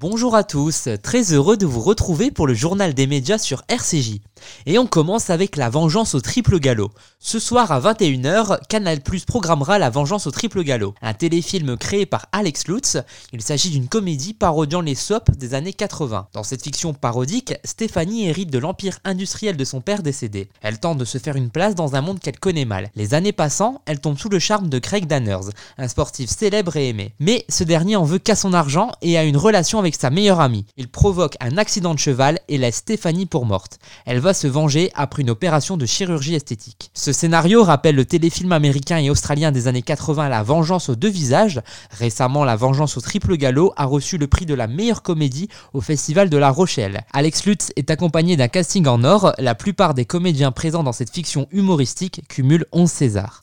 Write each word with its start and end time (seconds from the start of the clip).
Bonjour 0.00 0.34
à 0.34 0.44
tous, 0.44 0.88
très 1.02 1.34
heureux 1.34 1.58
de 1.58 1.66
vous 1.66 1.82
retrouver 1.82 2.30
pour 2.30 2.46
le 2.46 2.54
journal 2.54 2.94
des 2.94 3.06
médias 3.06 3.36
sur 3.36 3.64
RCJ. 3.68 4.20
Et 4.64 4.78
on 4.78 4.86
commence 4.86 5.28
avec 5.28 5.56
La 5.56 5.68
Vengeance 5.68 6.14
au 6.14 6.22
triple 6.22 6.58
galop. 6.58 6.90
Ce 7.18 7.38
soir 7.38 7.70
à 7.70 7.78
21h, 7.80 8.60
Canal 8.66 9.02
Plus 9.02 9.26
programmera 9.26 9.78
La 9.78 9.90
Vengeance 9.90 10.26
au 10.26 10.30
triple 10.30 10.62
galop, 10.62 10.94
un 11.02 11.12
téléfilm 11.12 11.76
créé 11.76 12.06
par 12.06 12.28
Alex 12.32 12.66
Lutz. 12.66 12.96
Il 13.34 13.42
s'agit 13.42 13.68
d'une 13.68 13.88
comédie 13.88 14.32
parodiant 14.32 14.80
les 14.80 14.94
soaps 14.94 15.36
des 15.36 15.52
années 15.52 15.74
80. 15.74 16.28
Dans 16.32 16.44
cette 16.44 16.64
fiction 16.64 16.94
parodique, 16.94 17.52
Stéphanie 17.62 18.26
hérite 18.26 18.50
de 18.50 18.58
l'empire 18.58 19.00
industriel 19.04 19.58
de 19.58 19.64
son 19.66 19.82
père 19.82 20.02
décédé. 20.02 20.48
Elle 20.62 20.80
tente 20.80 20.96
de 20.96 21.04
se 21.04 21.18
faire 21.18 21.36
une 21.36 21.50
place 21.50 21.74
dans 21.74 21.94
un 21.94 22.00
monde 22.00 22.20
qu'elle 22.20 22.38
connaît 22.38 22.64
mal. 22.64 22.90
Les 22.94 23.12
années 23.12 23.32
passant, 23.32 23.82
elle 23.84 24.00
tombe 24.00 24.18
sous 24.18 24.30
le 24.30 24.38
charme 24.38 24.70
de 24.70 24.78
Craig 24.78 25.06
Danners, 25.06 25.50
un 25.76 25.88
sportif 25.88 26.30
célèbre 26.30 26.76
et 26.76 26.88
aimé. 26.88 27.12
Mais 27.20 27.44
ce 27.50 27.64
dernier 27.64 27.96
en 27.96 28.04
veut 28.04 28.18
qu'à 28.18 28.34
son 28.34 28.54
argent 28.54 28.92
et 29.02 29.18
a 29.18 29.24
une 29.24 29.36
relation 29.36 29.78
avec 29.78 29.89
sa 29.94 30.10
meilleure 30.10 30.40
amie. 30.40 30.66
Il 30.76 30.88
provoque 30.88 31.36
un 31.40 31.58
accident 31.58 31.94
de 31.94 31.98
cheval 31.98 32.38
et 32.48 32.58
laisse 32.58 32.76
Stéphanie 32.76 33.26
pour 33.26 33.46
morte. 33.46 33.78
Elle 34.06 34.20
va 34.20 34.34
se 34.34 34.46
venger 34.46 34.90
après 34.94 35.22
une 35.22 35.30
opération 35.30 35.76
de 35.76 35.86
chirurgie 35.86 36.34
esthétique. 36.34 36.90
Ce 36.94 37.12
scénario 37.12 37.62
rappelle 37.62 37.96
le 37.96 38.04
téléfilm 38.04 38.52
américain 38.52 38.98
et 38.98 39.10
australien 39.10 39.52
des 39.52 39.68
années 39.68 39.82
80 39.82 40.28
La 40.28 40.42
Vengeance 40.42 40.88
aux 40.88 40.96
deux 40.96 41.08
visages. 41.08 41.60
Récemment, 41.90 42.44
La 42.44 42.56
Vengeance 42.56 42.96
au 42.96 43.00
triple 43.00 43.36
galop 43.36 43.72
a 43.76 43.84
reçu 43.84 44.18
le 44.18 44.26
prix 44.26 44.46
de 44.46 44.54
la 44.54 44.66
meilleure 44.66 45.02
comédie 45.02 45.48
au 45.72 45.80
Festival 45.80 46.30
de 46.30 46.36
La 46.36 46.50
Rochelle. 46.50 47.02
Alex 47.12 47.44
Lutz 47.46 47.72
est 47.76 47.90
accompagné 47.90 48.36
d'un 48.36 48.48
casting 48.48 48.86
en 48.86 49.04
or. 49.04 49.32
La 49.38 49.54
plupart 49.54 49.94
des 49.94 50.04
comédiens 50.04 50.52
présents 50.52 50.82
dans 50.82 50.92
cette 50.92 51.10
fiction 51.10 51.46
humoristique 51.50 52.22
cumulent 52.28 52.66
11 52.72 52.90
Césars. 52.90 53.42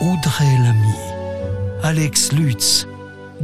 Audrey 0.00 0.58
Lamy, 0.58 0.96
Alex 1.82 2.32
Lutz, 2.32 2.86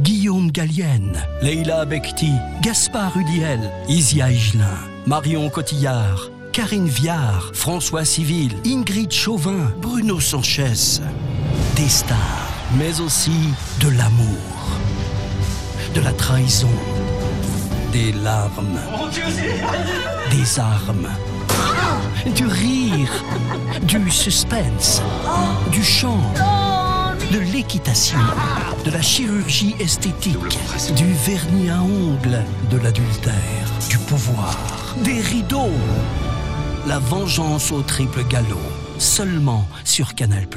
Guillaume 0.01 0.49
Gallienne, 0.51 1.21
Leila 1.41 1.83
Bekti, 1.83 2.31
Gaspard 2.61 3.17
Hudiel, 3.17 3.59
Isia 3.89 4.31
Higelin, 4.31 4.63
Marion 5.05 5.49
Cotillard, 5.49 6.31
Karine 6.53 6.87
Viard, 6.87 7.51
François 7.53 8.05
Civil, 8.05 8.51
Ingrid 8.65 9.11
Chauvin, 9.11 9.73
Bruno 9.81 10.21
Sanchez. 10.21 11.01
Des 11.75 11.89
stars, 11.89 12.17
mais 12.77 13.01
aussi 13.01 13.49
de 13.81 13.89
l'amour, 13.89 14.79
de 15.93 16.01
la 16.01 16.13
trahison, 16.13 16.69
des 17.91 18.13
larmes, 18.13 18.79
des 20.31 20.59
armes, 20.59 21.09
du 22.35 22.45
rire, 22.45 23.25
du 23.83 24.09
suspense, 24.09 25.01
du 25.71 25.83
chant 25.83 26.21
de 27.31 27.39
l'équitation, 27.39 28.17
de 28.85 28.91
la 28.91 29.01
chirurgie 29.01 29.75
esthétique, 29.79 30.57
du 30.95 31.13
vernis 31.25 31.69
à 31.69 31.81
ongles, 31.81 32.43
de 32.71 32.77
l'adultère, 32.77 33.33
du 33.89 33.97
pouvoir, 33.97 34.95
des 35.03 35.21
rideaux. 35.21 35.71
La 36.87 36.99
vengeance 36.99 37.71
au 37.71 37.81
triple 37.81 38.23
galop, 38.27 38.57
seulement 38.97 39.67
sur 39.83 40.15
Canal+. 40.15 40.47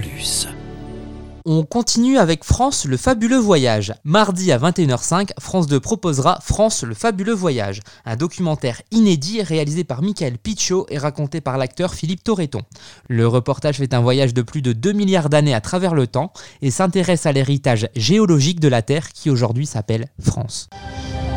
On 1.45 1.65
continue 1.65 2.19
avec 2.19 2.45
France 2.45 2.85
le 2.85 2.97
fabuleux 2.97 3.39
voyage. 3.39 3.93
Mardi 4.05 4.53
à 4.53 4.59
21h05, 4.59 5.31
France 5.41 5.67
2 5.67 5.81
proposera 5.81 6.39
France 6.41 6.85
le 6.85 6.95
fabuleux 6.95 7.35
voyage, 7.35 7.81
un 8.05 8.15
documentaire 8.15 8.81
inédit 8.93 9.43
réalisé 9.43 9.83
par 9.83 10.03
Michael 10.03 10.39
Pichot 10.39 10.87
et 10.89 10.99
raconté 10.99 11.41
par 11.41 11.59
l'acteur 11.59 11.95
Philippe 11.95 12.23
Torreton. 12.23 12.63
Le 13.09 13.27
reportage 13.27 13.79
fait 13.79 13.93
un 13.93 14.01
voyage 14.01 14.35
de 14.35 14.43
plus 14.43 14.63
de 14.63 14.73
2 14.73 14.93
milliards 14.93 15.31
d'années 15.31 15.55
à 15.55 15.61
travers 15.61 15.95
le 15.95 16.07
temps 16.07 16.33
et 16.61 16.71
s'intéresse 16.71 17.27
à 17.27 17.33
l'héritage 17.33 17.89
géologique 17.97 18.61
de 18.61 18.69
la 18.69 18.83
Terre 18.83 19.09
qui 19.13 19.29
aujourd'hui 19.29 19.67
s'appelle 19.67 20.07
France. 20.21 20.69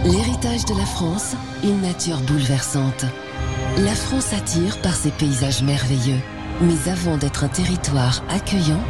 L'héritage 0.04 0.66
de 0.66 0.78
la 0.78 0.86
France, 0.86 1.34
une 1.64 1.82
nature 1.82 2.20
bouleversante. 2.28 3.06
La 3.80 3.96
France 3.96 4.34
attire 4.34 4.80
par 4.82 4.96
ses 4.96 5.10
paysages 5.10 5.64
merveilleux. 5.64 6.22
Mais 6.62 6.90
avant 6.90 7.18
d'être 7.18 7.44
un 7.44 7.50
territoire 7.50 8.24
accueillant, 8.30 8.82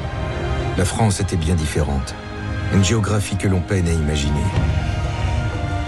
la 0.78 0.86
France 0.86 1.20
était 1.22 1.38
bien 1.38 1.56
différente. 1.56 2.14
Une 2.74 2.84
géographie 2.84 3.38
que 3.38 3.48
l'on 3.48 3.62
peine 3.62 3.88
à 3.88 3.92
imaginer. 3.92 4.44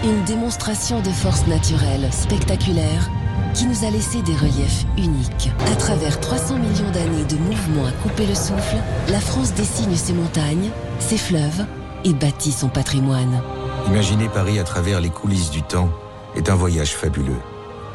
Une 0.04 0.24
démonstration 0.24 1.00
de 1.00 1.10
force 1.10 1.46
naturelle 1.46 2.08
spectaculaire 2.12 3.10
qui 3.54 3.66
nous 3.66 3.84
a 3.84 3.90
laissé 3.90 4.22
des 4.22 4.34
reliefs 4.34 4.84
uniques. 4.96 5.50
À 5.72 5.76
travers 5.76 6.20
300 6.20 6.58
millions 6.58 6.90
d'années 6.92 7.24
de 7.24 7.36
mouvements 7.36 7.86
à 7.86 7.92
couper 8.02 8.26
le 8.26 8.34
souffle, 8.34 8.76
la 9.08 9.20
France 9.20 9.54
dessine 9.54 9.94
ses 9.96 10.12
montagnes, 10.12 10.70
ses 11.00 11.18
fleuves 11.18 11.66
et 12.04 12.12
bâtit 12.12 12.52
son 12.52 12.68
patrimoine. 12.68 13.42
Imaginer 13.88 14.28
Paris 14.28 14.58
à 14.58 14.64
travers 14.64 15.00
les 15.00 15.10
coulisses 15.10 15.50
du 15.50 15.62
temps 15.62 15.90
est 16.36 16.48
un 16.50 16.54
voyage 16.54 16.94
fabuleux. 16.94 17.40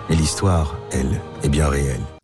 Mais 0.10 0.16
l'histoire, 0.16 0.76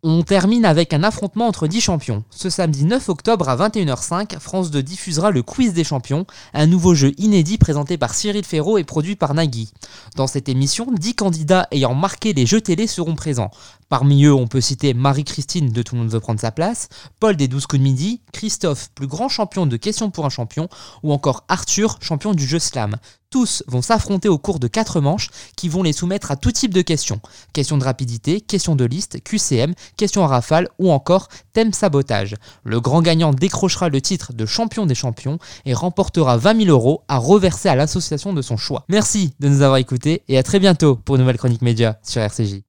On 0.02 0.22
termine 0.22 0.64
avec 0.64 0.92
un 0.92 1.02
affrontement 1.02 1.46
entre 1.46 1.66
10 1.66 1.80
champions. 1.80 2.24
Ce 2.30 2.48
samedi 2.48 2.84
9 2.84 3.08
octobre 3.08 3.48
à 3.48 3.56
21h05, 3.56 4.38
France 4.38 4.70
2 4.70 4.82
diffusera 4.82 5.30
le 5.30 5.42
Quiz 5.42 5.72
des 5.72 5.84
champions, 5.84 6.24
un 6.54 6.66
nouveau 6.66 6.94
jeu 6.94 7.12
inédit 7.18 7.58
présenté 7.58 7.98
par 7.98 8.14
Cyril 8.14 8.44
Ferraud 8.44 8.78
et 8.78 8.84
produit 8.84 9.16
par 9.16 9.34
Nagui. 9.34 9.72
Dans 10.16 10.26
cette 10.26 10.48
émission, 10.48 10.86
10 10.90 11.14
candidats 11.16 11.66
ayant 11.70 11.94
marqué 11.94 12.32
les 12.32 12.46
jeux 12.46 12.60
télé 12.60 12.86
seront 12.86 13.14
présents. 13.14 13.50
Parmi 13.90 14.24
eux, 14.24 14.32
on 14.32 14.46
peut 14.46 14.60
citer 14.60 14.94
Marie-Christine 14.94 15.70
de 15.70 15.82
Tout 15.82 15.96
le 15.96 16.02
monde 16.02 16.10
veut 16.10 16.20
prendre 16.20 16.38
sa 16.38 16.52
place, 16.52 16.88
Paul 17.18 17.36
des 17.36 17.48
12 17.48 17.66
coups 17.66 17.80
de 17.80 17.84
midi, 17.84 18.20
Christophe, 18.32 18.90
plus 18.94 19.08
grand 19.08 19.28
champion 19.28 19.66
de 19.66 19.76
questions 19.76 20.10
pour 20.10 20.24
un 20.24 20.30
champion, 20.30 20.68
ou 21.02 21.12
encore 21.12 21.44
Arthur, 21.48 21.98
champion 22.00 22.32
du 22.32 22.46
jeu 22.46 22.60
slam. 22.60 22.96
Tous 23.30 23.62
vont 23.68 23.82
s'affronter 23.82 24.28
au 24.28 24.38
cours 24.38 24.58
de 24.58 24.66
4 24.66 25.00
manches 25.00 25.28
qui 25.56 25.68
vont 25.68 25.84
les 25.84 25.92
soumettre 25.92 26.30
à 26.32 26.36
tout 26.36 26.50
type 26.50 26.74
de 26.74 26.82
questions. 26.82 27.20
Questions 27.52 27.78
de 27.78 27.84
rapidité, 27.84 28.40
questions 28.40 28.59
de 28.68 28.84
liste, 28.84 29.22
QCM, 29.24 29.74
questions 29.96 30.22
à 30.22 30.26
rafale 30.26 30.68
ou 30.78 30.92
encore 30.92 31.28
thème 31.52 31.72
sabotage. 31.72 32.36
Le 32.64 32.80
grand 32.80 33.00
gagnant 33.02 33.32
décrochera 33.32 33.88
le 33.88 34.00
titre 34.00 34.32
de 34.32 34.46
champion 34.46 34.86
des 34.86 34.94
champions 34.94 35.38
et 35.64 35.74
remportera 35.74 36.36
20 36.36 36.64
000 36.64 36.70
euros 36.70 37.02
à 37.08 37.16
reverser 37.16 37.68
à 37.68 37.74
l'association 37.74 38.32
de 38.32 38.42
son 38.42 38.56
choix. 38.56 38.84
Merci 38.88 39.32
de 39.40 39.48
nous 39.48 39.62
avoir 39.62 39.78
écoutés 39.78 40.22
et 40.28 40.36
à 40.36 40.42
très 40.42 40.58
bientôt 40.58 40.96
pour 40.96 41.16
une 41.16 41.22
nouvelle 41.22 41.38
chronique 41.38 41.62
média 41.62 41.98
sur 42.02 42.20
RCJ. 42.20 42.58